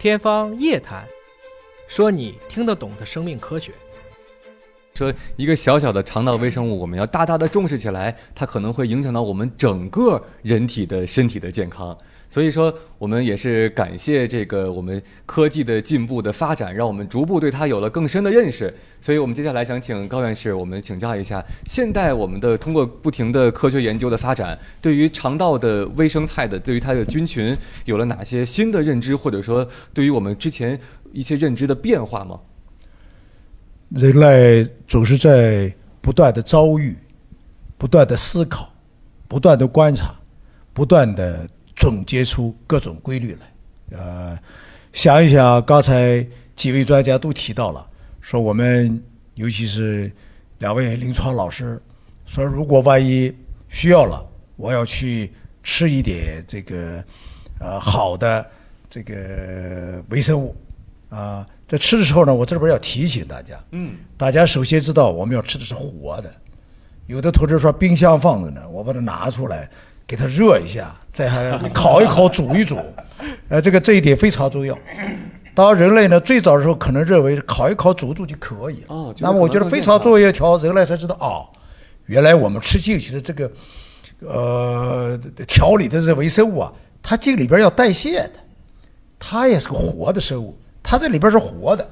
[0.00, 1.04] 天方夜谭，
[1.86, 3.70] 说你听得懂的生命科学。
[4.94, 11.94] 说一个小小的肠道微生物，我们要大大的重视起来，它可能会影响到我们整个人体的身体的健康。
[12.32, 18.72] 所以说，我们也是感谢这个我们科技的进步的发展，让我们逐步对它有了更深的认识。
[19.00, 30.78] 所以我们接下来想请高院士，我们请教一下，现代我们的通过不停的科学研究的发展，对于肠道的微生态的，对于它的菌群有了哪些新的认知，或者说对于我们之前
[31.12, 32.38] 一些认知的变化吗？
[33.88, 36.94] 人类总是在不断的遭遇、
[37.76, 38.72] 不断的思考、
[39.26, 40.14] 不断的观察、
[40.72, 41.48] 不断的。
[41.80, 44.38] 总结出各种规律来，呃，
[44.92, 47.88] 想一想，刚才几位专家都提到了，
[48.20, 49.02] 说我们
[49.36, 50.12] 尤其是
[50.58, 51.80] 两位临床老师，
[52.26, 53.34] 说如果万一
[53.70, 54.22] 需要了，
[54.56, 57.02] 我要去吃一点这个
[57.58, 58.46] 呃好的
[58.90, 60.54] 这个微生物
[61.08, 66.30] 啊，在吃的时候呢，我这边要提醒大家，嗯，大家首先知道我们要吃的是活的，
[67.06, 69.66] 有的同志说冰箱放着呢，我把它拿出来。
[70.10, 72.76] 给它热一下，再还烤一烤、煮一煮，
[73.48, 74.76] 呃，这个这一点非常重要。
[75.54, 78.86] 当人类呢最早的时候可能认为烤一烤、煮一煮就可以了。
[78.88, 81.46] 哦，那么我觉得非常重要一条，人类才知道哦，
[82.06, 83.48] 原来我们吃进去的这个
[84.26, 85.16] 呃
[85.46, 88.32] 调理的这微生物啊，它这里边要代谢的，
[89.16, 91.88] 它也是个活的生物，它这里边是活的，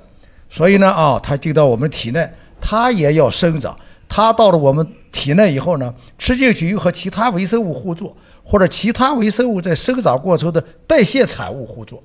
[0.50, 2.28] 所以呢啊，它进到我们体内，
[2.60, 3.78] 它也要生长。
[4.08, 4.84] 它到了我们
[5.18, 12.00] 体内以后呢，吃进去又和其他微生物互作，或者其他微生物在生长过程的代谢产物互作，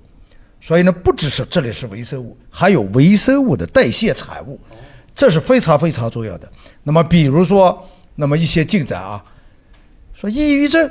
[0.59, 4.59] 所以呢，不只是这里是微生物，还有微生物的代谢产物，
[5.13, 6.51] 这是非常非常重要的。
[6.81, 9.23] 那么，比如说，那么一些进展啊，
[10.13, 10.89] 说抑郁症，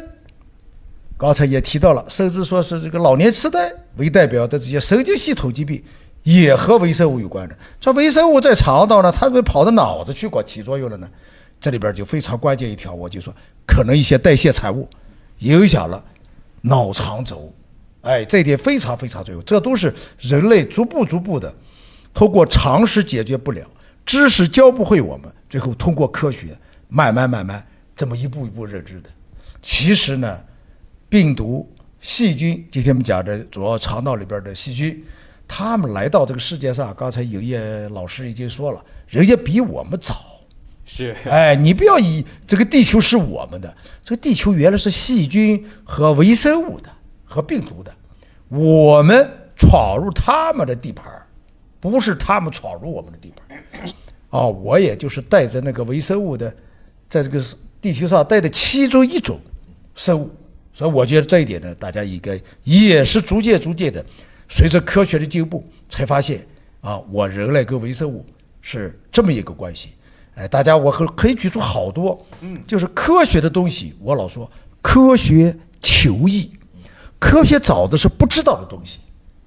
[1.18, 5.82] 刚才也提到了，甚至说是这个老年痴呆为代表的这些神经系统疾病。
[6.24, 11.08] 也和微生物有关的，这微生物在肠道呢，它怎么跑到脑子去管起作用了呢？
[11.62, 13.32] 这里边就非常关键一条，我就说，
[13.64, 14.88] 可能一些代谢产物
[15.38, 16.04] 影响了
[16.62, 17.54] 脑肠轴，
[18.00, 19.40] 哎，这一点非常非常重要。
[19.42, 21.54] 这都是人类逐步逐步的，
[22.12, 23.64] 通过常识解决不了，
[24.04, 26.48] 知识教不会我们，最后通过科学
[26.88, 29.08] 慢慢慢慢这么一步一步认知的。
[29.62, 30.40] 其实呢，
[31.08, 35.00] 病毒、细菌，今天我们讲的主要肠道里边的细菌。
[35.46, 40.31] 他们来到这个世界上，刚才有业老师已经说了，人家比我们早。
[40.94, 46.90] 是，哎，你不要以这个地球是我们的，这个地球原来是细菌和微生物的，
[47.24, 47.90] 和病毒的，
[48.50, 49.26] 我们
[49.56, 51.06] 闯入他们的地盘
[51.80, 53.58] 不是他们闯入我们的地盘
[54.28, 56.54] 哦，我也就是带着那个微生物的，
[57.08, 57.42] 在这个
[57.80, 59.40] 地球上带的其中一种
[59.94, 60.30] 生物，
[60.74, 64.04] 所以我觉得这一点呢，大家应该也是逐渐逐渐的。
[64.46, 66.46] 随着科学的进步，才发现
[66.82, 68.26] 啊，我人类跟微生物
[68.60, 69.94] 是这么一个关系。
[70.34, 73.94] 哎，大家我可可以举出好多，嗯，就是科学的东西。
[74.00, 74.50] 我老说
[74.80, 76.50] 科学求异，
[77.18, 78.98] 科学找的是不知道的东西。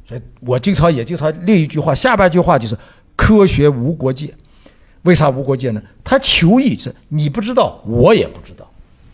[0.08, 2.78] 所以我经常也经常另一句话，下半句话就是
[3.16, 4.32] 科学无国界。
[5.02, 5.82] 为啥无国界呢？
[6.04, 8.70] 他求异是你不知道，我也不知道，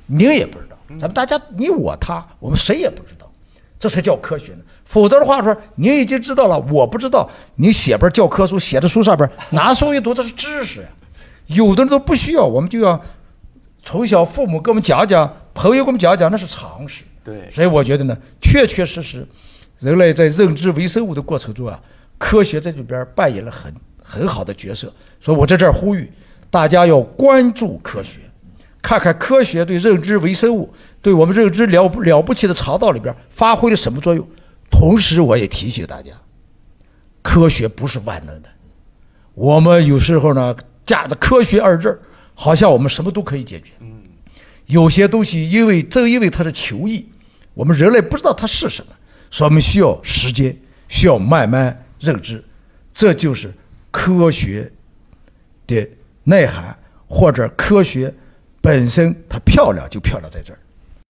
[0.07, 3.31] 您也不知道，咱们大家你我他，我们谁也不知道，
[3.79, 4.59] 这才叫科学呢。
[4.83, 7.29] 否则的话说，您已经知道了，我不知道。
[7.55, 10.87] 你写本教科书，写的书上边拿书一读，这是知识呀。
[11.47, 12.99] 有的人都不需要，我们就要
[13.83, 17.03] 从小父母给我们讲讲，朋友给我们讲讲，那是常识。
[17.23, 17.49] 对。
[17.49, 19.27] 所以我觉得呢，确确实实，
[19.79, 21.79] 人类在认知微生物的过程中啊，
[22.17, 24.91] 科学在里边扮演了很很好的角色。
[25.19, 26.11] 所以我在这儿呼吁
[26.49, 28.19] 大家要关注科学，
[28.81, 30.71] 看看科学对认知微生物，
[31.01, 34.25] 对我们认知了不了不起的肠道里边发挥了什么作用。
[34.69, 36.11] 同时，我也提醒大家，
[37.21, 38.49] 科学不是万能的。
[39.33, 40.55] 我们有时候呢，
[40.91, 41.97] 架着“科学”二字
[42.33, 43.71] 好像我们什么都可以解决。
[43.79, 44.03] 嗯，
[44.65, 47.07] 有些东西，因为正因为它是求异，
[47.53, 48.93] 我们人类不知道它是什么，
[49.29, 50.53] 所以我们需要时间，
[50.89, 52.43] 需要慢慢认知。
[52.93, 53.53] 这就是
[53.89, 54.69] 科学
[55.65, 55.87] 的
[56.25, 56.77] 内涵，
[57.07, 58.13] 或者科学
[58.59, 60.59] 本身它漂亮就漂亮在这儿。